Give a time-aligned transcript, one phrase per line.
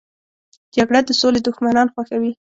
[0.75, 2.31] جګړه د سولې دښمنان خوښوي